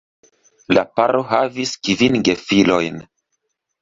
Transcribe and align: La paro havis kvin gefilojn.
La 0.77 0.83
paro 0.99 1.21
havis 1.33 1.75
kvin 1.89 2.19
gefilojn. 2.31 2.99